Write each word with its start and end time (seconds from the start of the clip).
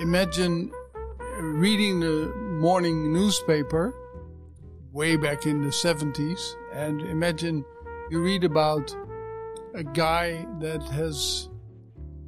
imagine 0.00 0.72
reading 1.40 2.00
the 2.00 2.32
morning 2.58 3.12
newspaper 3.12 3.94
way 4.92 5.14
back 5.14 5.44
in 5.44 5.60
the 5.60 5.68
70s 5.68 6.54
and 6.72 7.02
imagine 7.02 7.62
you 8.10 8.22
read 8.22 8.42
about 8.42 8.96
a 9.74 9.84
guy 9.84 10.46
that 10.58 10.82
has 10.84 11.50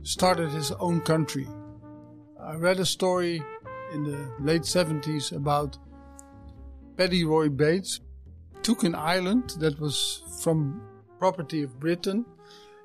started 0.03 0.51
his 0.51 0.71
own 0.73 1.01
country. 1.01 1.49
I 2.39 2.57
read 2.57 2.79
a 2.79 2.85
story 2.85 3.43
in 3.95 4.05
the 4.05 4.31
late 4.39 4.63
70s 4.63 5.35
about 5.35 5.79
Paddy 6.99 7.25
Roy 7.25 7.49
Bates 7.49 8.01
took 8.63 8.83
an 8.83 8.95
island 8.95 9.55
that 9.61 9.81
was 9.81 10.23
from 10.43 10.83
property 11.19 11.63
of 11.63 11.81
Britain 11.81 12.27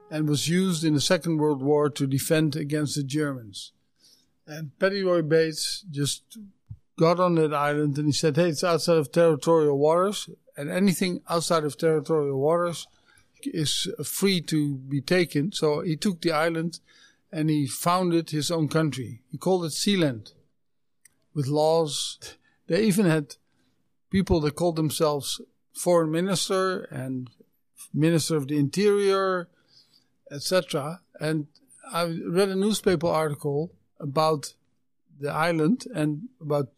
and 0.10 0.30
was 0.30 0.48
used 0.48 0.86
in 0.86 0.94
the 0.94 1.02
Second 1.02 1.40
World 1.40 1.62
War 1.62 1.90
to 1.90 2.08
defend 2.08 2.56
against 2.56 2.96
the 2.96 3.04
Germans. 3.04 3.74
And 4.48 4.78
Paddy 4.80 5.04
Roy 5.04 5.22
Bates 5.22 5.84
just 5.92 6.38
got 6.98 7.20
on 7.20 7.36
that 7.36 7.54
island 7.54 7.98
and 7.98 8.08
he 8.08 8.14
said, 8.14 8.38
Hey, 8.38 8.50
it's 8.50 8.64
outside 8.64 8.98
of 8.98 9.12
territorial 9.12 9.78
waters, 9.78 10.30
and 10.56 10.72
anything 10.72 11.22
outside 11.30 11.66
of 11.66 11.78
territorial 11.78 12.40
waters 12.40 12.88
is 13.44 13.88
free 14.04 14.42
to 14.42 14.76
be 14.76 15.02
taken. 15.02 15.52
So 15.52 15.82
he 15.82 15.96
took 15.96 16.22
the 16.22 16.32
island 16.32 16.80
and 17.32 17.50
he 17.50 17.68
founded 17.68 18.30
his 18.30 18.50
own 18.50 18.70
country. 18.70 19.22
He 19.30 19.38
called 19.38 19.66
it 19.66 19.74
Sealand 19.74 20.34
with 21.34 21.48
laws. 21.48 22.18
They 22.68 22.84
even 22.84 23.06
had 23.06 23.36
people 24.10 24.40
that 24.42 24.56
called 24.56 24.78
themselves 24.78 25.42
foreign 25.74 26.10
minister 26.10 26.84
and 26.86 27.30
minister 27.94 28.38
of 28.38 28.48
the 28.48 28.58
interior, 28.58 29.50
etc. 30.32 31.02
And 31.20 31.48
I 31.92 32.06
read 32.26 32.50
a 32.50 32.56
newspaper 32.56 33.08
article 33.08 33.72
about 34.00 34.54
the 35.20 35.32
island 35.32 35.86
and 35.94 36.30
about 36.42 36.70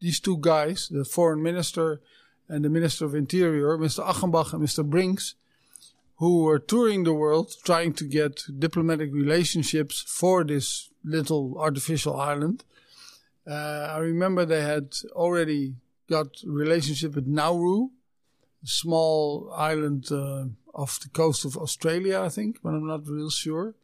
these 0.00 0.20
two 0.20 0.38
guys, 0.38 0.88
the 0.88 1.04
foreign 1.04 1.42
minister 1.42 2.00
and 2.48 2.64
the 2.64 2.70
minister 2.70 3.04
of 3.04 3.14
interior, 3.14 3.78
Mr. 3.78 4.04
Achenbach 4.04 4.52
and 4.52 4.62
Mr. 4.62 4.84
Brinks, 4.84 5.34
who 6.16 6.44
were 6.44 6.58
touring 6.58 7.04
the 7.04 7.12
world 7.12 7.52
trying 7.64 7.92
to 7.94 8.04
get 8.04 8.44
diplomatic 8.58 9.12
relationships 9.12 10.04
for 10.06 10.44
this 10.44 10.90
little 11.04 11.56
artificial 11.58 12.20
island. 12.20 12.64
Uh, 13.46 13.88
I 13.90 13.98
remember 13.98 14.44
they 14.44 14.62
had 14.62 14.94
already 15.12 15.74
got 16.08 16.28
relationship 16.44 17.14
with 17.14 17.26
Nauru, 17.26 17.88
a 18.62 18.66
small 18.66 19.52
island 19.56 20.12
uh, 20.12 20.44
off 20.74 21.00
the 21.00 21.08
coast 21.08 21.44
of 21.44 21.56
Australia, 21.56 22.20
I 22.20 22.28
think, 22.28 22.58
but 22.62 22.70
I'm 22.70 22.86
not 22.86 23.06
real 23.06 23.30
sure. 23.30 23.74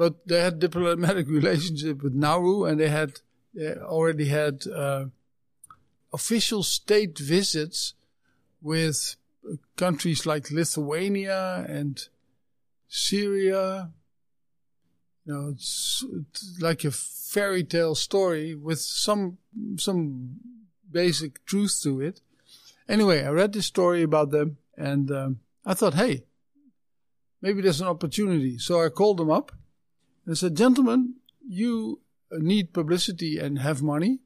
But 0.00 0.26
they 0.26 0.40
had 0.40 0.60
diplomatic 0.60 1.28
relationship 1.40 2.02
with 2.02 2.14
Nauru, 2.14 2.64
and 2.64 2.80
they 2.80 2.88
had 2.88 3.20
they 3.52 3.74
already 3.74 4.28
had 4.28 4.66
uh, 4.66 5.04
official 6.10 6.62
state 6.62 7.18
visits 7.18 7.92
with 8.62 9.16
countries 9.76 10.24
like 10.24 10.50
Lithuania 10.50 11.66
and 11.68 12.00
Syria. 12.88 13.90
You 15.26 15.34
know, 15.34 15.48
it's, 15.50 16.02
it's 16.18 16.58
like 16.62 16.82
a 16.84 16.92
fairy 16.92 17.62
tale 17.62 17.94
story 17.94 18.54
with 18.54 18.80
some 18.80 19.36
some 19.76 20.36
basic 20.90 21.44
truth 21.44 21.78
to 21.82 22.00
it. 22.00 22.22
Anyway, 22.88 23.22
I 23.22 23.28
read 23.28 23.52
this 23.52 23.66
story 23.66 24.02
about 24.02 24.30
them, 24.30 24.56
and 24.78 25.10
um, 25.10 25.40
I 25.66 25.74
thought, 25.74 25.92
hey, 25.92 26.24
maybe 27.42 27.60
there's 27.60 27.82
an 27.82 27.88
opportunity. 27.88 28.56
So 28.56 28.82
I 28.82 28.88
called 28.88 29.18
them 29.18 29.30
up 29.30 29.52
and 30.30 30.36
I 30.36 30.38
said, 30.38 30.56
gentlemen, 30.56 31.14
you 31.44 31.98
need 32.30 32.72
publicity 32.72 33.36
and 33.40 33.58
have 33.58 33.82
money, 33.82 34.20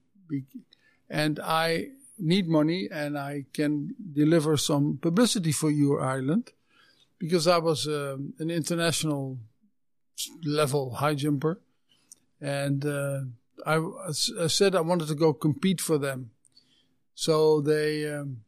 and 1.09 1.41
I 1.41 1.93
need 2.19 2.47
money 2.47 2.91
and 2.93 3.17
I 3.17 3.47
can 3.55 3.95
deliver 4.13 4.59
some 4.59 4.99
publicity 5.01 5.51
for 5.51 5.71
your 5.71 6.03
island 6.03 6.53
because 7.19 7.47
I 7.47 7.57
was 7.57 7.89
uh, 7.89 8.19
an 8.39 8.51
international 8.51 9.39
level 10.45 10.93
high 10.97 11.15
jumper 11.15 11.63
and 12.39 12.85
uh, 12.85 13.21
I, 13.65 13.77
I, 14.39 14.49
said 14.49 14.75
I 14.75 14.83
wanted 14.83 15.09
to 15.09 15.15
go 15.15 15.33
compete 15.33 15.81
for 15.81 15.97
them. 15.97 16.33
So 17.15 17.63
they 17.63 18.13
um, 18.13 18.45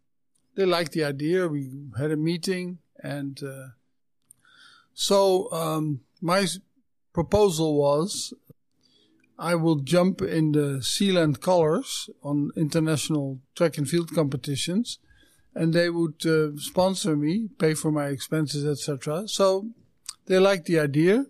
they 0.57 0.67
liked 0.67 0.93
the 0.93 1.05
idea. 1.05 1.49
We 1.49 1.71
had 1.97 2.11
a 2.11 2.19
meeting 2.19 2.81
and 3.03 3.43
uh, 3.43 3.69
so 4.93 5.51
um, 5.53 6.01
my 6.21 6.47
proposal 7.17 7.79
was 7.79 8.35
I 9.39 9.55
will 9.55 9.77
jump 9.77 10.21
in 10.21 10.53
the 10.53 10.69
Sealand 10.93 11.41
colors 11.41 12.11
on 12.23 12.51
international 12.57 13.41
track 13.57 13.79
and 13.79 13.89
field 13.89 14.15
competitions, 14.15 14.99
and 15.55 15.73
they 15.73 15.89
would 15.89 16.21
uh, 16.27 16.59
sponsor 16.59 17.17
me, 17.17 17.49
pay 17.59 17.73
for 17.73 17.91
my 17.91 18.07
expenses, 18.09 18.65
etc. 18.67 19.29
So 19.29 19.71
they 20.27 20.39
liked 20.39 20.67
the 20.67 20.79
idea. 20.79 21.25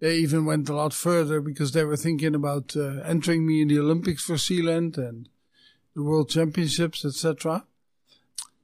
They 0.00 0.16
even 0.16 0.44
went 0.44 0.68
a 0.68 0.74
lot 0.74 0.92
further 0.92 1.40
because 1.40 1.70
they 1.70 1.84
were 1.84 2.04
thinking 2.04 2.34
about 2.34 2.76
uh, 2.76 3.02
entering 3.14 3.46
me 3.46 3.62
in 3.62 3.68
the 3.68 3.78
Olympics 3.78 4.24
for 4.24 4.34
Sealand 4.34 4.98
and 4.98 5.28
the 5.94 6.02
World 6.02 6.30
Championships, 6.30 7.04
etc. 7.04 7.64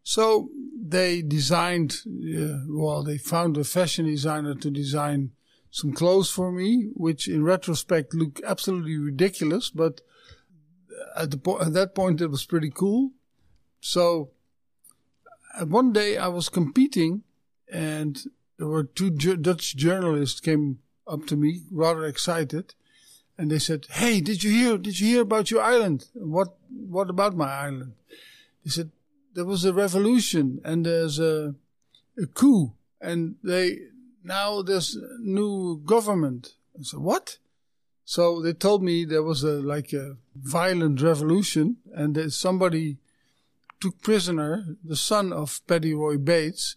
So 0.02 0.50
they 0.96 1.22
designed, 1.22 1.90
uh, 2.06 2.64
well, 2.68 3.04
they 3.04 3.18
found 3.18 3.56
a 3.56 3.62
fashion 3.62 4.06
designer 4.06 4.56
to 4.56 4.70
design 4.70 5.30
some 5.70 5.92
clothes 5.92 6.30
for 6.30 6.50
me, 6.50 6.90
which 6.94 7.28
in 7.28 7.44
retrospect 7.44 8.14
look 8.14 8.40
absolutely 8.44 8.96
ridiculous, 8.96 9.70
but 9.70 10.00
at 11.16 11.30
the 11.30 11.38
po- 11.38 11.60
at 11.60 11.72
that 11.74 11.94
point 11.94 12.20
it 12.20 12.28
was 12.28 12.44
pretty 12.44 12.70
cool. 12.70 13.12
So 13.80 14.30
uh, 15.58 15.66
one 15.66 15.92
day 15.92 16.16
I 16.16 16.28
was 16.28 16.48
competing, 16.48 17.22
and 17.70 18.18
there 18.58 18.66
were 18.66 18.84
two 18.84 19.10
ju- 19.10 19.36
Dutch 19.36 19.76
journalists 19.76 20.40
came 20.40 20.78
up 21.06 21.26
to 21.26 21.36
me, 21.36 21.62
rather 21.70 22.04
excited, 22.04 22.74
and 23.36 23.50
they 23.50 23.58
said, 23.58 23.86
"Hey, 23.90 24.20
did 24.20 24.42
you 24.42 24.50
hear? 24.50 24.78
Did 24.78 24.98
you 25.00 25.06
hear 25.08 25.22
about 25.22 25.50
your 25.50 25.62
island? 25.62 26.06
What 26.14 26.56
What 26.68 27.10
about 27.10 27.36
my 27.36 27.50
island?" 27.50 27.92
They 28.64 28.70
said 28.70 28.90
there 29.34 29.44
was 29.44 29.64
a 29.64 29.72
revolution 29.72 30.60
and 30.64 30.84
there's 30.84 31.18
a, 31.18 31.54
a 32.20 32.26
coup, 32.26 32.72
and 33.00 33.36
they 33.44 33.78
now 34.28 34.62
there's 34.62 34.96
new 35.20 35.80
government. 35.84 36.54
I 36.78 36.82
said, 36.82 37.00
what? 37.00 37.38
So 38.04 38.40
they 38.40 38.52
told 38.52 38.82
me 38.82 39.04
there 39.04 39.22
was 39.22 39.42
a 39.42 39.60
like 39.60 39.92
a 39.92 40.16
violent 40.34 41.02
revolution, 41.02 41.78
and 41.94 42.32
somebody 42.32 42.98
took 43.80 44.00
prisoner 44.00 44.64
the 44.84 44.96
son 44.96 45.32
of 45.32 45.60
Paddy 45.66 45.94
Roy 45.94 46.16
Bates, 46.16 46.76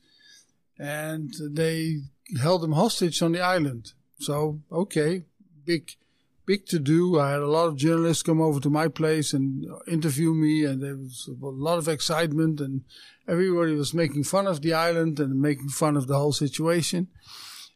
and 0.80 1.34
they 1.40 2.02
held 2.42 2.64
him 2.64 2.74
hostage 2.74 3.22
on 3.22 3.32
the 3.34 3.42
island. 3.42 3.94
So 4.20 4.62
okay, 4.72 5.24
big, 5.66 5.96
big 6.52 6.66
to 6.66 6.80
do. 6.80 7.18
I 7.18 7.32
had 7.32 7.40
a 7.40 7.56
lot 7.58 7.68
of 7.70 7.78
journalists 7.78 8.24
come 8.24 8.42
over 8.42 8.60
to 8.60 8.70
my 8.70 8.90
place 8.90 9.32
and 9.32 9.66
interview 9.88 10.34
me, 10.34 10.66
and 10.66 10.84
there 10.84 10.98
was 10.98 11.30
a 11.30 11.46
lot 11.68 11.78
of 11.78 11.88
excitement, 11.88 12.60
and 12.60 12.84
everybody 13.26 13.74
was 13.74 13.94
making 13.94 14.26
fun 14.26 14.48
of 14.48 14.62
the 14.62 14.74
island 14.74 15.18
and 15.22 15.40
making 15.50 15.70
fun 15.70 15.96
of 15.96 16.08
the 16.08 16.18
whole 16.18 16.34
situation. 16.34 17.08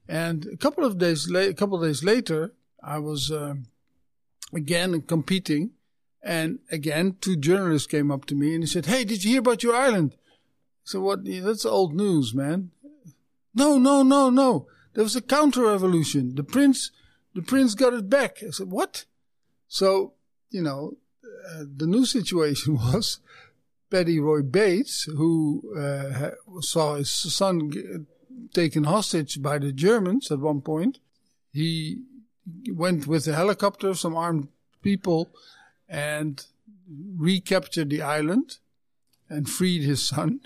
And 0.09 0.45
a 0.47 0.57
couple 0.57 0.83
of 0.83 0.97
days 0.97 1.29
later, 1.29 1.51
a 1.51 1.59
couple 1.61 1.77
of 1.77 1.87
days 1.87 2.03
later, 2.03 2.53
I 2.83 2.97
was 2.99 3.31
uh, 3.31 3.55
again 4.53 5.01
competing, 5.03 5.71
and 6.21 6.59
again 6.69 7.15
two 7.21 7.37
journalists 7.37 7.87
came 7.87 8.11
up 8.11 8.25
to 8.25 8.35
me 8.35 8.47
and 8.55 8.63
he 8.63 8.67
said, 8.67 8.87
"Hey, 8.87 9.05
did 9.05 9.23
you 9.23 9.31
hear 9.31 9.43
about 9.45 9.63
your 9.63 9.75
island?" 9.87 10.17
So 10.83 10.99
"What? 10.99 11.19
That's 11.23 11.65
old 11.65 11.93
news, 11.95 12.33
man." 12.33 12.71
No, 13.53 13.77
no, 13.77 14.03
no, 14.03 14.29
no. 14.29 14.67
There 14.93 15.07
was 15.07 15.15
a 15.15 15.29
counter 15.35 15.63
revolution. 15.73 16.35
The 16.35 16.43
prince, 16.55 16.91
the 17.35 17.41
prince 17.41 17.75
got 17.75 17.93
it 17.93 18.09
back. 18.09 18.41
I 18.41 18.49
said, 18.49 18.71
"What?" 18.71 19.05
So 19.67 20.13
you 20.49 20.63
know, 20.63 20.97
uh, 21.23 21.65
the 21.75 21.85
new 21.85 22.05
situation 22.05 22.75
was 22.87 23.19
Paddy 23.91 24.19
Roy 24.19 24.41
Bates, 24.41 25.03
who 25.03 25.61
uh, 25.77 26.31
saw 26.61 26.95
his 26.95 27.11
son 27.11 28.07
taken 28.53 28.85
hostage 28.85 29.41
by 29.41 29.59
the 29.59 29.71
Germans 29.71 30.31
at 30.31 30.39
one 30.39 30.61
point. 30.61 30.99
He 31.51 32.01
went 32.71 33.07
with 33.07 33.27
a 33.27 33.33
helicopter, 33.33 33.93
some 33.93 34.15
armed 34.15 34.47
people, 34.81 35.29
and 35.87 36.43
recaptured 37.17 37.89
the 37.89 38.01
island 38.01 38.57
and 39.29 39.49
freed 39.49 39.83
his 39.83 40.07
son. 40.07 40.41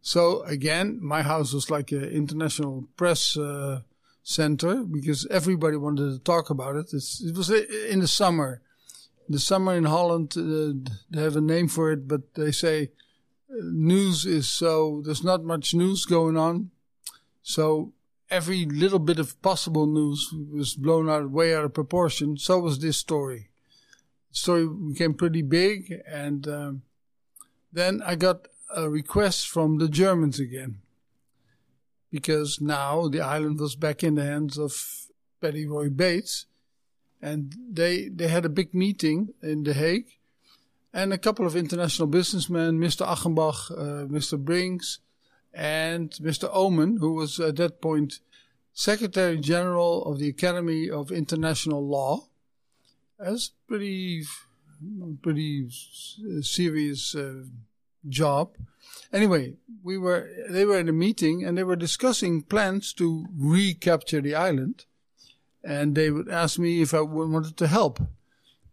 So 0.00 0.42
again, 0.42 0.98
my 1.00 1.22
house 1.22 1.52
was 1.52 1.70
like 1.70 1.92
an 1.92 2.04
international 2.04 2.88
press 2.96 3.36
uh, 3.36 3.82
center 4.22 4.84
because 4.84 5.26
everybody 5.30 5.76
wanted 5.76 6.12
to 6.12 6.18
talk 6.18 6.50
about 6.50 6.76
it. 6.76 6.92
It's, 6.92 7.22
it 7.22 7.36
was 7.36 7.50
in 7.50 8.00
the 8.00 8.08
summer. 8.08 8.62
The 9.28 9.38
summer 9.38 9.74
in 9.74 9.84
Holland, 9.84 10.34
uh, 10.36 10.90
they 11.10 11.22
have 11.22 11.36
a 11.36 11.40
name 11.40 11.68
for 11.68 11.90
it, 11.92 12.06
but 12.06 12.34
they 12.34 12.52
say 12.52 12.90
uh, 13.50 13.54
news 13.62 14.26
is 14.26 14.48
so, 14.48 15.02
there's 15.04 15.24
not 15.24 15.44
much 15.44 15.74
news 15.74 16.04
going 16.04 16.36
on. 16.36 16.70
So 17.42 17.92
every 18.30 18.64
little 18.64 18.98
bit 18.98 19.18
of 19.18 19.40
possible 19.42 19.86
news 19.86 20.32
was 20.52 20.74
blown 20.74 21.08
out 21.08 21.30
way 21.30 21.54
out 21.54 21.64
of 21.64 21.74
proportion. 21.74 22.36
So 22.36 22.58
was 22.58 22.78
this 22.78 22.96
story. 22.96 23.50
the 24.30 24.36
story 24.36 24.66
became 24.66 25.14
pretty 25.14 25.42
big, 25.42 26.02
and 26.06 26.46
um, 26.48 26.82
then 27.72 28.02
I 28.04 28.16
got 28.16 28.48
a 28.74 28.88
request 28.88 29.48
from 29.48 29.78
the 29.78 29.88
Germans 29.88 30.40
again, 30.40 30.81
because 32.12 32.60
now 32.60 33.08
the 33.08 33.22
island 33.22 33.58
was 33.58 33.74
back 33.74 34.04
in 34.04 34.14
the 34.14 34.22
hands 34.22 34.58
of 34.58 34.72
Paddy 35.40 35.66
Roy 35.66 35.88
Bates, 35.88 36.46
and 37.20 37.56
they 37.70 38.08
they 38.08 38.28
had 38.28 38.44
a 38.44 38.50
big 38.50 38.74
meeting 38.74 39.34
in 39.42 39.64
The 39.64 39.72
Hague, 39.72 40.10
and 40.92 41.12
a 41.12 41.18
couple 41.18 41.46
of 41.46 41.56
international 41.56 42.06
businessmen, 42.06 42.78
Mr. 42.78 43.06
Achenbach, 43.06 43.70
uh, 43.70 44.06
Mr. 44.06 44.38
Brinks, 44.38 44.98
and 45.54 46.10
Mr. 46.20 46.54
Oman, 46.54 46.98
who 46.98 47.14
was 47.14 47.40
at 47.40 47.56
that 47.56 47.80
point 47.80 48.20
Secretary 48.74 49.38
General 49.38 50.04
of 50.04 50.18
the 50.18 50.28
Academy 50.28 50.90
of 50.90 51.10
International 51.10 51.86
Law. 51.86 52.28
That's 53.18 53.52
pretty, 53.68 54.24
pretty 55.22 55.68
serious 56.40 57.14
uh, 57.14 57.44
job. 58.08 58.56
Anyway, 59.12 59.54
we 59.82 59.98
were 59.98 60.28
they 60.48 60.64
were 60.64 60.78
in 60.78 60.88
a 60.88 60.92
meeting 60.92 61.44
and 61.44 61.56
they 61.56 61.64
were 61.64 61.76
discussing 61.76 62.42
plans 62.42 62.92
to 62.94 63.26
recapture 63.36 64.20
the 64.20 64.34
island, 64.34 64.86
and 65.62 65.94
they 65.94 66.10
would 66.10 66.28
ask 66.28 66.58
me 66.58 66.82
if 66.82 66.94
I 66.94 67.00
wanted 67.00 67.56
to 67.56 67.66
help 67.66 68.00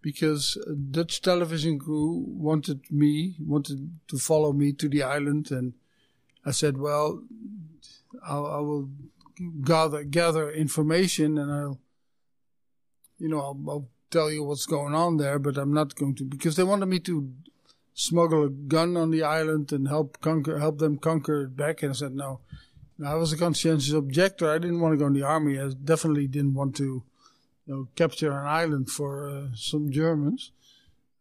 because 0.01 0.57
Dutch 0.91 1.21
television 1.21 1.77
crew 1.77 2.23
wanted 2.27 2.89
me 2.89 3.35
wanted 3.39 3.99
to 4.07 4.17
follow 4.17 4.53
me 4.53 4.71
to 4.73 4.87
the 4.89 5.03
island, 5.03 5.51
and 5.51 5.73
I 6.45 6.51
said, 6.51 6.77
well, 6.77 7.21
I'll, 8.25 8.45
I 8.45 8.59
will 8.59 8.89
gather 9.63 10.03
gather 10.03 10.51
information 10.51 11.37
and 11.37 11.51
I'll 11.51 11.79
you 13.17 13.29
know 13.29 13.39
I'll, 13.39 13.59
I'll, 13.69 13.89
tell 14.11 14.31
you 14.31 14.43
what's 14.43 14.65
going 14.65 14.95
on 14.95 15.17
there 15.17 15.37
but 15.37 15.55
I'm 15.55 15.71
not 15.71 15.93
going 15.93 16.15
to 16.15 16.23
because 16.23 16.55
they 16.55 16.63
wanted 16.63 16.87
me 16.87 16.97
to 17.01 17.31
smuggle 17.99 18.45
a 18.45 18.49
gun 18.49 18.95
on 18.95 19.11
the 19.11 19.23
island 19.23 19.73
and 19.73 19.89
help 19.89 20.21
conquer 20.21 20.57
help 20.57 20.77
them 20.77 20.97
conquer 20.97 21.43
it 21.43 21.57
back. 21.57 21.83
And 21.83 21.91
I 21.91 21.93
said 21.93 22.15
no. 22.15 22.39
I 23.05 23.15
was 23.15 23.33
a 23.33 23.37
conscientious 23.37 23.93
objector. 23.93 24.49
I 24.49 24.57
didn't 24.57 24.79
want 24.79 24.93
to 24.93 24.97
go 24.97 25.07
in 25.07 25.13
the 25.13 25.23
army. 25.23 25.59
I 25.59 25.69
definitely 25.83 26.27
didn't 26.27 26.53
want 26.53 26.77
to 26.77 27.03
you 27.65 27.73
know 27.73 27.87
capture 27.95 28.31
an 28.31 28.47
island 28.47 28.89
for 28.89 29.29
uh, 29.29 29.47
some 29.53 29.91
Germans. 29.91 30.51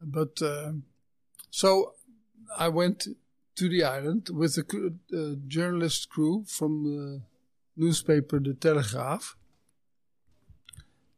But 0.01 0.41
uh, 0.41 0.73
so 1.51 1.95
I 2.57 2.69
went 2.69 3.09
to 3.57 3.69
the 3.69 3.83
island 3.83 4.29
with 4.33 4.57
a, 4.57 4.93
a 5.17 5.37
journalist 5.49 6.09
crew 6.09 6.45
from 6.47 6.85
the 6.85 7.23
newspaper 7.77 8.39
De 8.39 8.55
Telegraaf. 8.55 9.35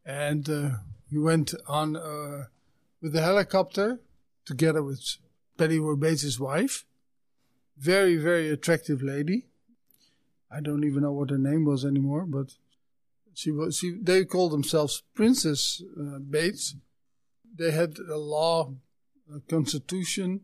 And 0.03 0.49
uh, 0.49 0.69
we 1.11 1.19
went 1.19 1.53
on 1.67 1.95
uh, 1.95 2.45
with 2.99 3.13
the 3.13 3.21
helicopter 3.21 3.99
together 4.43 4.81
with 4.81 5.17
Paddy 5.57 5.79
Roy 5.79 5.95
Bates' 5.95 6.39
wife. 6.39 6.85
Very, 7.77 8.17
very 8.17 8.49
attractive 8.49 9.01
lady. 9.01 9.45
I 10.51 10.59
don't 10.59 10.83
even 10.83 11.03
know 11.03 11.13
what 11.13 11.29
her 11.29 11.37
name 11.37 11.65
was 11.65 11.85
anymore, 11.85 12.25
but 12.25 12.55
she 13.33 13.51
was. 13.51 13.77
She, 13.77 13.97
they 14.01 14.25
called 14.25 14.51
themselves 14.51 15.03
Princess 15.13 15.81
uh, 15.99 16.19
Bates. 16.19 16.75
They 17.55 17.71
had 17.71 17.97
a 17.99 18.17
law, 18.17 18.73
a 19.33 19.39
constitution. 19.41 20.41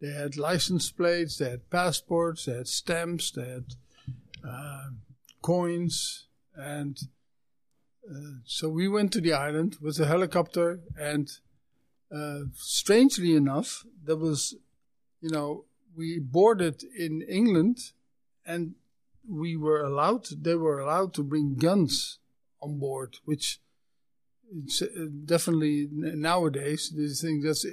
They 0.00 0.12
had 0.12 0.36
license 0.36 0.90
plates. 0.90 1.36
They 1.36 1.50
had 1.50 1.70
passports. 1.70 2.46
They 2.46 2.56
had 2.56 2.68
stamps. 2.68 3.30
They 3.30 3.48
had 3.48 3.64
uh, 4.46 4.90
coins. 5.42 6.26
And 6.56 6.98
uh, 8.10 8.40
so 8.44 8.68
we 8.68 8.88
went 8.88 9.12
to 9.12 9.20
the 9.20 9.34
island 9.34 9.76
with 9.80 10.00
a 10.00 10.06
helicopter. 10.06 10.80
And 10.98 11.30
uh, 12.14 12.40
strangely 12.54 13.34
enough, 13.34 13.84
there 14.04 14.16
was, 14.16 14.54
you 15.20 15.30
know, 15.30 15.64
we 15.96 16.18
boarded 16.18 16.82
in 16.96 17.22
England 17.22 17.92
and 18.46 18.74
we 19.28 19.56
were 19.56 19.82
allowed, 19.82 20.26
they 20.42 20.54
were 20.54 20.80
allowed 20.80 21.14
to 21.14 21.22
bring 21.22 21.56
guns 21.56 22.18
on 22.62 22.78
board, 22.78 23.16
which 23.24 23.60
uh, 24.82 24.86
definitely 25.24 25.88
nowadays 25.90 26.92
they 26.96 27.08
think 27.08 27.44
that's 27.44 27.66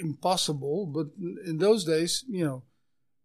impossible. 0.00 0.86
But 0.86 1.08
in 1.46 1.58
those 1.58 1.84
days, 1.84 2.24
you 2.28 2.44
know, 2.44 2.62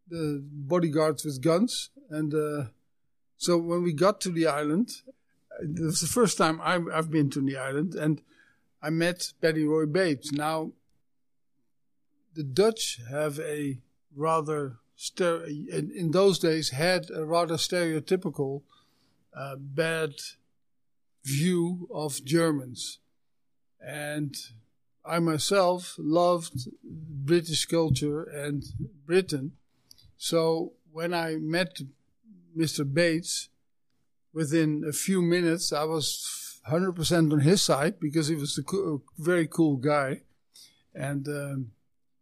the 0.07 0.43
bodyguards 0.43 1.23
with 1.23 1.41
guns 1.41 1.91
and 2.09 2.33
uh, 2.33 2.69
so 3.39 3.57
when 3.57 3.83
we 3.83 3.93
got 3.93 4.19
to 4.21 4.29
the 4.29 4.47
island, 4.47 4.89
it 5.61 5.81
was 5.81 6.01
the 6.01 6.07
first 6.07 6.37
time 6.37 6.59
I've, 6.61 6.87
I've 6.93 7.09
been 7.09 7.29
to 7.31 7.41
the 7.41 7.57
island, 7.57 7.95
and 7.95 8.21
I 8.81 8.89
met 8.89 9.33
Betty 9.41 9.65
Roy 9.65 9.85
Bates. 9.85 10.31
Now, 10.31 10.71
the 12.33 12.43
Dutch 12.43 12.99
have 13.09 13.39
a 13.39 13.79
rather 14.15 14.77
in, 15.17 15.91
in 15.95 16.11
those 16.11 16.39
days 16.39 16.71
had 16.71 17.09
a 17.09 17.25
rather 17.25 17.55
stereotypical 17.55 18.63
uh, 19.33 19.55
bad 19.57 20.13
view 21.23 21.87
of 21.93 22.23
Germans, 22.25 22.99
and 23.79 24.35
I 25.05 25.19
myself 25.19 25.95
loved 25.97 26.67
British 26.83 27.65
culture 27.65 28.23
and 28.23 28.63
Britain. 29.05 29.53
So 30.17 30.73
when 30.91 31.13
I 31.13 31.37
met 31.37 31.79
Mr. 32.57 32.91
Bates, 32.91 33.49
within 34.33 34.83
a 34.87 34.93
few 34.93 35.21
minutes, 35.21 35.71
I 35.73 35.83
was 35.85 36.38
100% 36.67 37.31
on 37.31 37.39
his 37.39 37.61
side 37.61 37.99
because 37.99 38.27
he 38.27 38.35
was 38.35 38.57
a, 38.57 38.63
co- 38.63 39.01
very 39.17 39.47
cool 39.47 39.77
guy. 39.77 40.21
And 40.93 41.27
um, 41.27 41.71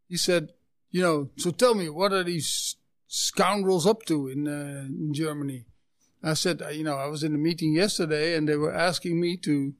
he 0.07 0.17
said, 0.17 0.53
you 0.91 1.01
know, 1.01 1.29
so 1.37 1.51
tell 1.51 1.73
me, 1.73 1.89
what 1.89 2.13
are 2.13 2.23
these 2.23 2.75
scoundrels 3.07 3.85
up 3.87 4.03
to 4.05 4.27
in, 4.27 4.47
uh, 4.47 4.85
in 4.87 5.13
Germany? 5.13 5.65
I 6.23 6.33
said, 6.33 6.61
you 6.71 6.83
know, 6.83 6.97
I 6.97 7.07
was 7.07 7.23
in 7.23 7.35
a 7.35 7.37
meeting 7.37 7.73
yesterday 7.73 8.35
and 8.35 8.47
they 8.47 8.55
were 8.55 8.73
asking 8.73 9.19
me 9.19 9.37
to 9.37 9.73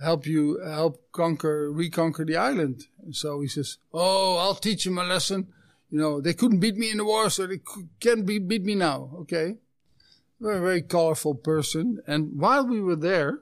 help 0.00 0.26
you 0.26 0.58
help 0.64 1.12
conquer, 1.12 1.70
reconquer 1.70 2.24
the 2.24 2.36
island. 2.36 2.84
And 3.02 3.14
so 3.14 3.40
he 3.40 3.48
says, 3.48 3.78
oh, 3.92 4.38
I'll 4.38 4.54
teach 4.54 4.86
him 4.86 4.98
a 4.98 5.04
lesson. 5.04 5.48
You 5.90 5.98
know, 5.98 6.20
they 6.20 6.34
couldn't 6.34 6.60
beat 6.60 6.76
me 6.76 6.90
in 6.90 6.98
the 6.98 7.04
war, 7.04 7.30
so 7.30 7.46
they 7.46 7.60
can't 7.98 8.24
be, 8.24 8.38
beat 8.38 8.62
me 8.62 8.74
now. 8.74 9.10
Okay. 9.20 9.56
Very, 10.40 10.60
very 10.60 10.82
colorful 10.82 11.34
person. 11.34 12.00
And 12.06 12.40
while 12.40 12.66
we 12.66 12.80
were 12.80 12.96
there, 12.96 13.40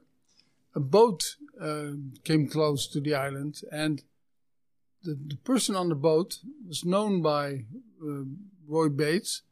a 0.75 0.81
boat 0.81 1.37
uh, 1.61 1.93
came 2.25 2.49
close 2.49 2.87
to 2.89 3.01
the 3.01 3.15
island, 3.15 3.63
and 3.73 4.03
the, 5.03 5.19
the 5.27 5.37
person 5.37 5.75
on 5.75 5.89
the 5.89 5.95
boat 5.95 6.39
was 6.67 6.85
known 6.85 7.23
by 7.23 7.65
uh, 8.03 8.25
Roy 8.67 8.89
Bates. 8.89 9.43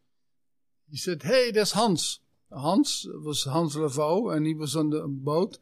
He 0.91 0.97
said, 0.97 1.23
Hey, 1.23 1.51
there's 1.51 1.73
Hans. 1.73 2.21
Hans 2.53 3.07
was 3.25 3.45
Hans 3.45 3.77
Lavaux, 3.77 4.35
and 4.35 4.47
he 4.47 4.55
was 4.55 4.77
on 4.77 4.91
the 4.91 5.03
boat, 5.07 5.59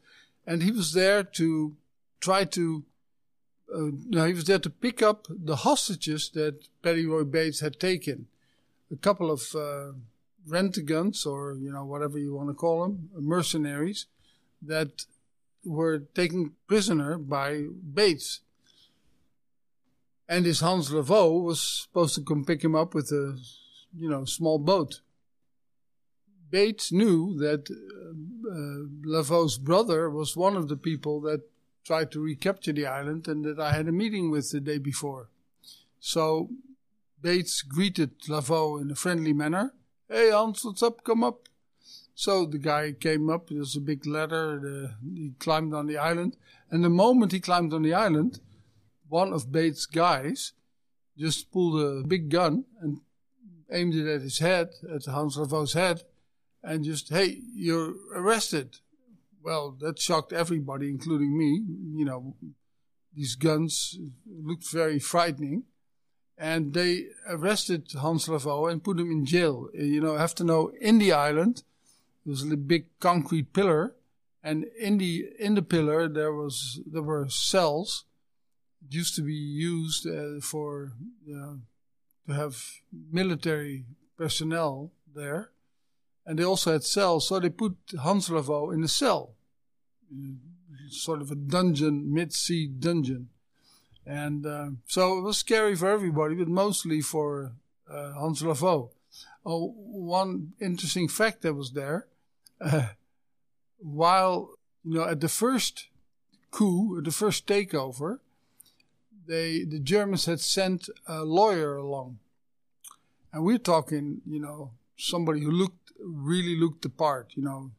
and 0.46 0.62
he 0.62 0.70
was 0.70 0.92
there 0.92 1.22
to 1.22 1.76
try 2.20 2.44
to 2.44 2.84
uh, 3.74 3.90
no, 4.08 4.26
he 4.26 4.34
was 4.34 4.44
there 4.44 4.58
to 4.58 4.70
pick 4.70 5.02
up 5.02 5.26
the 5.28 5.56
hostages 5.56 6.30
that 6.34 6.68
Paddy 6.82 7.06
Roy 7.06 7.24
Bates 7.24 7.60
had 7.60 7.80
taken. 7.80 8.26
A 8.92 8.96
couple 8.96 9.30
of 9.30 9.54
uh, 9.54 9.92
rent-a-guns, 10.46 11.26
or 11.26 11.54
you 11.54 11.72
know 11.72 11.84
whatever 11.84 12.18
you 12.18 12.34
want 12.34 12.50
to 12.50 12.54
call 12.54 12.82
them, 12.82 13.10
mercenaries, 13.14 14.06
that 14.62 15.06
were 15.64 16.00
taken 16.14 16.52
prisoner 16.66 17.18
by 17.18 17.64
Bates. 17.92 18.40
And 20.28 20.44
this 20.46 20.60
Hans 20.60 20.90
Lavaux 20.90 21.42
was 21.42 21.60
supposed 21.60 22.14
to 22.14 22.22
come 22.22 22.44
pick 22.44 22.64
him 22.64 22.74
up 22.74 22.94
with 22.94 23.10
a, 23.12 23.38
you 23.96 24.08
know, 24.08 24.24
small 24.24 24.58
boat. 24.58 25.00
Bates 26.50 26.92
knew 26.92 27.36
that 27.38 27.68
uh, 27.70 28.50
uh, 28.50 28.86
Lavaux's 29.04 29.58
brother 29.58 30.08
was 30.08 30.36
one 30.36 30.56
of 30.56 30.68
the 30.68 30.76
people 30.76 31.20
that 31.22 31.42
tried 31.84 32.10
to 32.12 32.20
recapture 32.20 32.72
the 32.72 32.86
island 32.86 33.28
and 33.28 33.44
that 33.44 33.60
I 33.60 33.72
had 33.72 33.88
a 33.88 33.92
meeting 33.92 34.30
with 34.30 34.50
the 34.50 34.60
day 34.60 34.78
before. 34.78 35.28
So 36.00 36.50
Bates 37.20 37.62
greeted 37.62 38.20
Lavaux 38.28 38.80
in 38.80 38.90
a 38.90 38.94
friendly 38.94 39.32
manner. 39.32 39.74
Hey 40.08 40.30
Hans, 40.30 40.64
what's 40.64 40.82
up? 40.82 41.04
Come 41.04 41.24
up. 41.24 41.48
So 42.14 42.46
the 42.46 42.58
guy 42.58 42.92
came 42.92 43.28
up. 43.28 43.48
There 43.48 43.58
was 43.58 43.76
a 43.76 43.80
big 43.80 44.06
ladder. 44.06 44.94
He 45.02 45.32
climbed 45.38 45.74
on 45.74 45.86
the 45.86 45.98
island. 45.98 46.36
And 46.70 46.84
the 46.84 46.90
moment 46.90 47.32
he 47.32 47.40
climbed 47.40 47.72
on 47.72 47.82
the 47.82 47.94
island, 47.94 48.40
one 49.08 49.32
of 49.32 49.52
Bates' 49.52 49.86
guys 49.86 50.52
just 51.16 51.50
pulled 51.52 51.80
a 51.80 52.06
big 52.06 52.28
gun 52.28 52.64
and 52.80 53.00
aimed 53.70 53.94
it 53.94 54.06
at 54.06 54.22
his 54.22 54.38
head, 54.38 54.70
at 54.92 55.06
Hans 55.06 55.36
Lavaux's 55.36 55.72
head, 55.74 56.02
and 56.62 56.84
just, 56.84 57.10
hey, 57.10 57.40
you're 57.54 57.94
arrested 58.14 58.78
well, 59.44 59.76
that 59.80 59.98
shocked 59.98 60.32
everybody, 60.32 60.88
including 60.88 61.36
me. 61.36 61.62
You 61.98 62.04
know, 62.06 62.34
these 63.14 63.36
guns 63.36 63.98
looked 64.26 64.70
very 64.72 64.98
frightening. 64.98 65.64
And 66.36 66.74
they 66.74 67.06
arrested 67.28 67.92
Hans 67.92 68.26
Lavaux 68.26 68.70
and 68.70 68.82
put 68.82 68.98
him 68.98 69.12
in 69.12 69.24
jail. 69.24 69.68
You 69.72 70.00
know, 70.00 70.16
have 70.16 70.34
to 70.36 70.44
know, 70.44 70.72
in 70.80 70.98
the 70.98 71.12
island, 71.12 71.62
there 72.24 72.30
was 72.30 72.42
a 72.42 72.56
big 72.56 72.86
concrete 73.00 73.52
pillar. 73.52 73.94
And 74.42 74.66
in 74.78 74.98
the, 74.98 75.26
in 75.38 75.54
the 75.54 75.62
pillar, 75.62 76.08
there 76.08 76.32
was, 76.32 76.80
there 76.86 77.02
were 77.02 77.28
cells. 77.28 78.04
it 78.86 78.94
used 78.94 79.16
to 79.16 79.22
be 79.22 79.32
used 79.32 80.06
uh, 80.06 80.40
for 80.40 80.92
uh, 81.28 81.54
to 82.26 82.32
have 82.32 82.56
military 83.10 83.84
personnel 84.16 84.92
there, 85.14 85.50
and 86.26 86.38
they 86.38 86.44
also 86.44 86.72
had 86.72 86.84
cells. 86.84 87.28
So 87.28 87.40
they 87.40 87.50
put 87.50 87.76
Hans 87.98 88.28
Lavaux 88.28 88.72
in 88.72 88.82
a 88.82 88.88
cell, 88.88 89.34
sort 90.90 91.20
of 91.20 91.30
a 91.30 91.34
dungeon, 91.34 92.12
mid-sea 92.12 92.66
dungeon, 92.66 93.28
and 94.06 94.46
uh, 94.46 94.68
so 94.86 95.18
it 95.18 95.22
was 95.22 95.38
scary 95.38 95.74
for 95.74 95.88
everybody, 95.88 96.34
but 96.34 96.48
mostly 96.48 97.00
for 97.00 97.52
uh, 97.90 98.12
Hans 98.12 98.42
Lavaux. 98.42 98.90
Oh, 99.46 99.74
one 99.76 100.52
interesting 100.60 101.08
fact 101.08 101.42
that 101.42 101.54
was 101.54 101.72
there, 101.72 102.06
uh, 102.60 102.88
while 103.78 104.50
you 104.84 104.94
know 104.94 105.04
at 105.04 105.20
the 105.20 105.28
first 105.28 105.88
coup, 106.50 107.00
the 107.02 107.10
first 107.10 107.46
takeover, 107.46 108.18
they 109.26 109.64
the 109.64 109.80
Germans 109.80 110.26
had 110.26 110.40
sent 110.40 110.88
a 111.06 111.24
lawyer 111.24 111.76
along, 111.76 112.18
and 113.32 113.44
we're 113.44 113.58
talking, 113.58 114.20
you 114.26 114.40
know, 114.40 114.70
somebody 114.96 115.40
who 115.40 115.50
looked 115.50 115.92
really 116.00 116.56
looked 116.56 116.82
the 116.82 116.88
part, 116.88 117.32
you 117.34 117.42
know, 117.42 117.70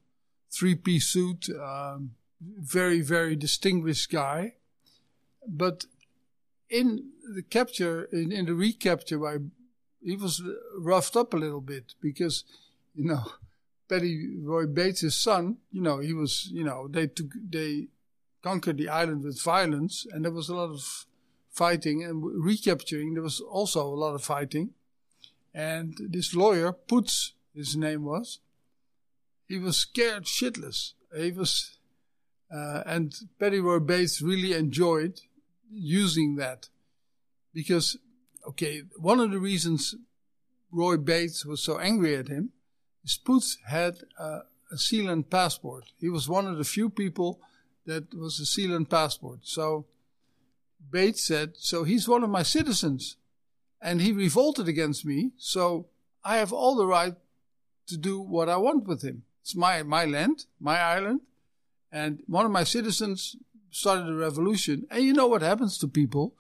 three 0.51 0.75
piece 0.75 1.08
suit, 1.08 1.50
um, 1.50 2.12
very 2.41 3.01
very 3.01 3.36
distinguished 3.36 4.12
guy, 4.12 4.55
but 5.48 5.86
in 6.70 7.12
the 7.34 7.44
capture 7.44 8.03
in, 8.12 8.32
in 8.32 8.46
the 8.46 8.53
recapture 8.53 9.20
by 9.20 9.38
he 10.03 10.15
was 10.15 10.41
roughed 10.77 11.15
up 11.15 11.34
a 11.34 11.38
little 11.38 11.62
bit 11.62 11.94
because 12.01 12.44
you 12.94 13.05
know 13.05 13.24
Paddy 13.88 14.38
Roy 14.42 14.65
Bates' 14.65 15.15
son, 15.15 15.58
you 15.72 15.82
know, 15.82 16.00
he 16.00 16.13
was, 16.13 16.50
you 16.51 16.63
know, 16.63 16.88
they 16.88 17.08
took, 17.08 17.32
they 17.50 17.88
conquered 18.42 18.77
the 18.77 18.89
island 18.89 19.24
with 19.24 19.42
violence, 19.42 20.06
and 20.12 20.25
there 20.25 20.32
was 20.32 20.50
a 20.50 20.56
lot 20.56 20.72
of 20.72 21.06
fighting 21.51 22.04
and 22.04 22.24
recapturing. 22.24 23.13
There 23.13 23.24
was 23.24 23.39
also 23.39 23.86
a 23.86 23.96
lot 23.96 24.15
of 24.15 24.24
fighting, 24.24 24.72
and 25.54 25.96
this 26.10 26.36
lawyer, 26.36 26.74
Putz, 26.74 27.32
his 27.54 27.75
name 27.75 28.04
was, 28.04 28.39
he 29.48 29.58
was 29.58 29.77
scared 29.77 30.25
shitless. 30.25 30.94
He 31.15 31.32
was, 31.32 31.77
uh, 32.54 32.84
and 32.86 33.13
Paddy 33.39 33.60
Roy 33.60 33.80
Bates 33.80 34.22
really 34.22 34.54
enjoyed 34.54 35.22
using 35.72 36.36
that 36.36 36.70
because, 37.54 37.98
okay, 38.48 38.84
one 38.98 39.20
of 39.20 39.32
the 39.32 39.39
reasons 39.39 39.96
Roy 40.72 40.98
Bates 40.98 41.46
was 41.46 41.63
so 41.63 41.80
angry 41.80 42.15
at 42.15 42.27
him 42.27 42.51
Spoots 43.06 43.58
had 43.68 44.00
a, 44.18 44.42
a 44.72 44.76
Sealand 44.76 45.30
passport. 45.30 45.86
He 46.00 46.10
was 46.10 46.28
one 46.28 46.48
of 46.48 46.58
the 46.58 46.64
few 46.64 46.90
people 46.90 47.40
that 47.86 48.14
was 48.14 48.40
a 48.40 48.44
Sealand 48.44 48.90
passport. 48.90 49.40
So 49.44 49.86
Bates 50.92 51.24
said, 51.24 51.54
So 51.56 51.84
he's 51.84 52.08
one 52.08 52.24
of 52.24 52.30
my 52.30 52.44
citizens. 52.44 53.18
And 53.82 54.02
he 54.02 54.12
revolted 54.12 54.68
against 54.68 55.06
me. 55.06 55.32
So 55.38 55.88
I 56.24 56.38
have 56.38 56.52
all 56.52 56.76
the 56.76 56.88
right 56.88 57.16
to 57.88 57.98
do 57.98 58.20
what 58.20 58.50
I 58.50 58.58
want 58.58 58.88
with 58.88 59.04
him. 59.04 59.24
It's 59.42 59.56
my, 59.56 59.84
my 59.84 60.06
land, 60.06 60.46
my 60.60 60.80
island. 60.80 61.22
And 61.92 62.24
one 62.26 62.46
of 62.46 62.52
my 62.52 62.64
citizens 62.64 63.36
started 63.70 64.10
a 64.10 64.16
revolution. 64.16 64.88
And 64.90 65.04
you 65.04 65.14
know 65.14 65.28
what 65.28 65.44
happens 65.44 65.78
to 65.78 65.88
people 65.88 66.34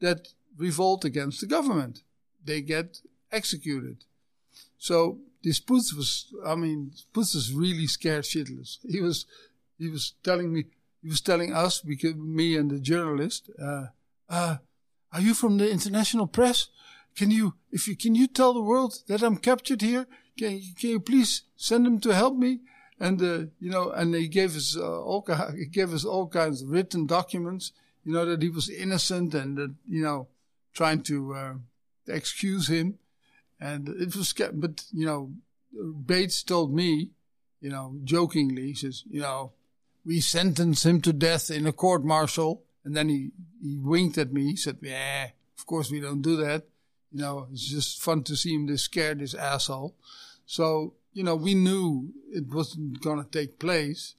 that 0.00 0.28
revolt 0.56 1.04
against 1.04 1.40
the 1.40 1.46
government? 1.46 2.02
They 2.44 2.60
get 2.60 3.00
executed. 3.32 4.04
So 4.78 5.18
this 5.42 5.60
Putz 5.60 5.94
was, 5.94 6.32
I 6.46 6.54
mean, 6.54 6.92
Putz 7.12 7.34
was 7.34 7.52
really 7.52 7.86
scared 7.86 8.24
shitless. 8.24 8.78
He 8.88 9.00
was, 9.00 9.26
he 9.78 9.88
was 9.88 10.14
telling 10.22 10.52
me, 10.52 10.66
he 11.02 11.08
was 11.08 11.20
telling 11.20 11.52
us, 11.52 11.80
because 11.80 12.14
me 12.14 12.56
and 12.56 12.70
the 12.70 12.78
journalist, 12.78 13.50
uh, 13.60 13.86
uh, 14.28 14.56
are 15.12 15.20
you 15.20 15.34
from 15.34 15.58
the 15.58 15.70
international 15.70 16.26
press? 16.26 16.68
Can 17.16 17.30
you, 17.30 17.54
if 17.70 17.88
you, 17.88 17.96
can 17.96 18.14
you 18.14 18.26
tell 18.26 18.54
the 18.54 18.62
world 18.62 18.94
that 19.08 19.22
I'm 19.22 19.36
captured 19.36 19.82
here? 19.82 20.06
Can, 20.38 20.62
can 20.78 20.90
you 20.90 21.00
please 21.00 21.42
send 21.56 21.84
them 21.84 22.00
to 22.00 22.14
help 22.14 22.36
me? 22.36 22.60
And, 23.00 23.20
uh, 23.20 23.50
you 23.58 23.70
know, 23.70 23.90
and 23.90 24.14
he 24.14 24.28
gave 24.28 24.56
us, 24.56 24.76
uh, 24.76 25.02
all, 25.02 25.26
he 25.56 25.66
gave 25.72 25.92
us 25.92 26.04
all 26.04 26.28
kinds 26.28 26.62
of 26.62 26.70
written 26.70 27.06
documents, 27.06 27.72
you 28.04 28.12
know, 28.12 28.24
that 28.24 28.42
he 28.42 28.48
was 28.48 28.70
innocent 28.70 29.34
and 29.34 29.58
that, 29.58 29.74
you 29.88 30.02
know, 30.02 30.28
trying 30.72 31.02
to, 31.02 31.34
uh, 31.34 31.54
excuse 32.06 32.68
him. 32.68 32.98
And 33.62 33.88
it 33.88 34.16
was, 34.16 34.34
but, 34.54 34.84
you 34.92 35.06
know, 35.06 35.30
Bates 36.04 36.42
told 36.42 36.74
me, 36.74 37.10
you 37.60 37.70
know, 37.70 37.94
jokingly, 38.02 38.66
he 38.66 38.74
says, 38.74 39.04
you 39.08 39.20
know, 39.20 39.52
we 40.04 40.18
sentenced 40.20 40.84
him 40.84 41.00
to 41.02 41.12
death 41.12 41.48
in 41.48 41.68
a 41.68 41.72
court 41.72 42.04
martial. 42.04 42.64
And 42.84 42.96
then 42.96 43.08
he, 43.08 43.30
he 43.62 43.78
winked 43.78 44.18
at 44.18 44.32
me. 44.32 44.46
He 44.46 44.56
said, 44.56 44.78
yeah, 44.82 45.28
of 45.56 45.64
course 45.64 45.92
we 45.92 46.00
don't 46.00 46.22
do 46.22 46.36
that. 46.38 46.64
You 47.12 47.20
know, 47.20 47.46
it's 47.52 47.70
just 47.70 48.02
fun 48.02 48.24
to 48.24 48.34
see 48.34 48.52
him 48.52 48.66
this 48.66 48.82
scared, 48.82 49.20
this 49.20 49.34
asshole. 49.34 49.94
So, 50.44 50.94
you 51.12 51.22
know, 51.22 51.36
we 51.36 51.54
knew 51.54 52.12
it 52.32 52.52
wasn't 52.52 53.00
going 53.00 53.22
to 53.22 53.30
take 53.30 53.60
place. 53.60 54.16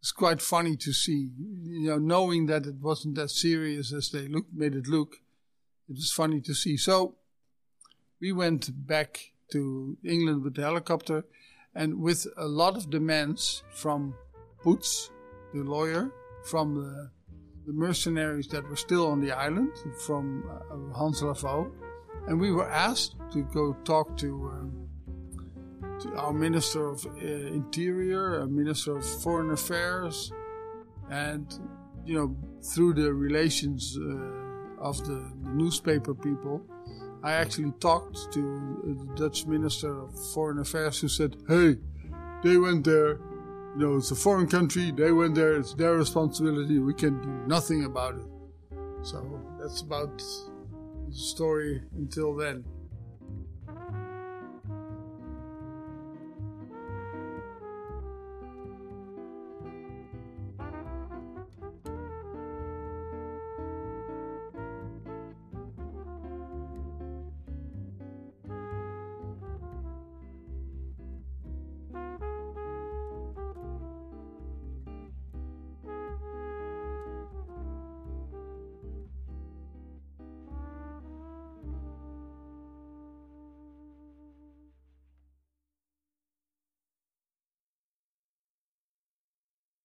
It's 0.00 0.10
quite 0.10 0.42
funny 0.42 0.74
to 0.78 0.92
see, 0.92 1.30
you 1.38 1.90
know, 1.90 1.98
knowing 1.98 2.46
that 2.46 2.66
it 2.66 2.80
wasn't 2.80 3.18
as 3.18 3.38
serious 3.38 3.92
as 3.92 4.10
they 4.10 4.26
look, 4.26 4.46
made 4.52 4.74
it 4.74 4.88
look. 4.88 5.18
It 5.88 5.94
was 5.94 6.10
funny 6.10 6.40
to 6.40 6.54
see. 6.54 6.76
So 6.76 7.14
we 8.20 8.32
went 8.32 8.70
back 8.86 9.32
to 9.52 9.96
England 10.04 10.44
with 10.44 10.54
the 10.54 10.62
helicopter 10.62 11.24
and 11.74 12.00
with 12.00 12.26
a 12.36 12.46
lot 12.46 12.76
of 12.76 12.90
demands 12.90 13.62
from 13.72 14.14
Putz, 14.62 15.10
the 15.54 15.62
lawyer, 15.62 16.10
from 16.44 16.74
the, 16.74 17.10
the 17.66 17.72
mercenaries 17.72 18.48
that 18.48 18.68
were 18.68 18.76
still 18.76 19.06
on 19.06 19.20
the 19.20 19.32
island, 19.32 19.72
from 20.06 20.44
uh, 20.50 20.94
Hans 20.96 21.22
Lavaux. 21.22 21.70
And 22.26 22.40
we 22.40 22.52
were 22.52 22.68
asked 22.68 23.16
to 23.32 23.42
go 23.42 23.72
talk 23.84 24.16
to, 24.18 24.50
um, 24.52 24.88
to 26.00 26.14
our 26.16 26.32
Minister 26.32 26.88
of 26.88 27.06
uh, 27.06 27.20
Interior, 27.20 28.46
Minister 28.46 28.98
of 28.98 29.22
Foreign 29.22 29.50
Affairs, 29.50 30.32
and, 31.10 31.46
you 32.04 32.14
know, 32.14 32.36
through 32.62 32.94
the 32.94 33.12
relations 33.12 33.96
uh, 33.96 34.82
of 34.82 34.98
the, 35.06 35.32
the 35.42 35.50
newspaper 35.50 36.14
people, 36.14 36.62
I 37.22 37.32
actually 37.32 37.72
talked 37.80 38.32
to 38.32 38.96
the 38.98 39.14
Dutch 39.14 39.46
Minister 39.46 40.04
of 40.04 40.32
Foreign 40.32 40.58
Affairs 40.58 41.00
who 41.00 41.08
said, 41.08 41.36
hey, 41.48 41.76
they 42.42 42.56
went 42.56 42.84
there. 42.84 43.18
You 43.76 43.86
know, 43.86 43.96
it's 43.96 44.10
a 44.10 44.16
foreign 44.16 44.46
country. 44.46 44.90
They 44.90 45.12
went 45.12 45.34
there. 45.34 45.56
It's 45.56 45.74
their 45.74 45.94
responsibility. 45.94 46.78
We 46.78 46.94
can 46.94 47.20
do 47.20 47.28
nothing 47.46 47.84
about 47.84 48.16
it. 48.16 48.24
So 49.02 49.40
that's 49.60 49.82
about 49.82 50.18
the 50.18 51.14
story 51.14 51.82
until 51.96 52.34
then. 52.34 52.64